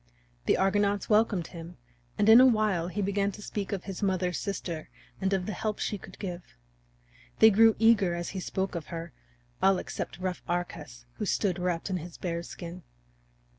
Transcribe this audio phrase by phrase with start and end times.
[0.47, 1.77] The Argonauts welcomed him,
[2.17, 4.89] and in a while he began to speak of his mother's sister
[5.21, 6.41] and of the help she could give.
[7.37, 9.13] They grew eager as he spoke of her,
[9.61, 12.81] all except rough Arcas, who stood wrapped in his bear's skin.